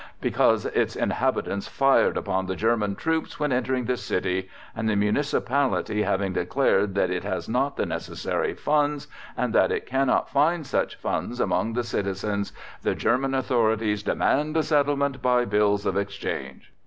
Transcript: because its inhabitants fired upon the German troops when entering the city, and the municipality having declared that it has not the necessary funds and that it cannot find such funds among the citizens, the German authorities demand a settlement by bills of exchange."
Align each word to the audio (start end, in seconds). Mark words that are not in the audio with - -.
because 0.19 0.65
its 0.65 0.95
inhabitants 0.95 1.67
fired 1.67 2.17
upon 2.17 2.47
the 2.47 2.55
German 2.55 2.95
troops 2.95 3.39
when 3.39 3.51
entering 3.51 3.85
the 3.85 3.95
city, 3.95 4.49
and 4.75 4.89
the 4.89 4.95
municipality 4.95 6.01
having 6.01 6.33
declared 6.33 6.95
that 6.95 7.11
it 7.11 7.23
has 7.23 7.47
not 7.47 7.77
the 7.77 7.85
necessary 7.85 8.55
funds 8.55 9.07
and 9.37 9.53
that 9.53 9.71
it 9.71 9.85
cannot 9.85 10.27
find 10.27 10.65
such 10.65 10.95
funds 10.95 11.39
among 11.39 11.73
the 11.73 11.83
citizens, 11.83 12.51
the 12.81 12.95
German 12.95 13.35
authorities 13.35 14.01
demand 14.01 14.57
a 14.57 14.63
settlement 14.63 15.21
by 15.21 15.45
bills 15.45 15.85
of 15.85 15.95
exchange." 15.95 16.73